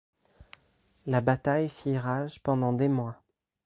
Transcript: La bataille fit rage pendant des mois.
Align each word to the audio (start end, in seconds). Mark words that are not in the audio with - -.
La 1.05 1.21
bataille 1.21 1.69
fit 1.69 1.95
rage 1.95 2.39
pendant 2.41 2.73
des 2.73 2.87
mois. 2.87 3.21